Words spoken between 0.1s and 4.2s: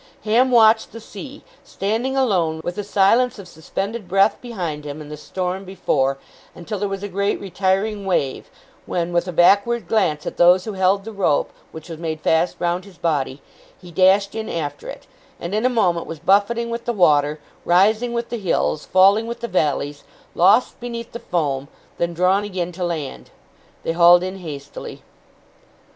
Ham watched the sea, standing alone, with the silence of suspended